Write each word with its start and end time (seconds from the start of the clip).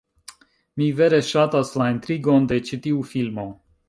Mi 0.81 0.87
vere 1.01 1.19
ŝatas 1.27 1.73
la 1.81 1.89
intrigon 1.97 2.47
de 2.53 2.59
ĉi 2.71 2.81
tiu 2.87 3.05
filmo 3.13 3.47